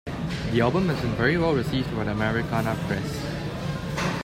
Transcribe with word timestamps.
The 0.51 0.61
album 0.61 0.89
has 0.89 0.99
been 0.99 1.13
very 1.13 1.37
well 1.37 1.53
received 1.53 1.95
by 1.95 2.05
the 2.05 2.11
Americana 2.13 2.75
press. 2.87 4.17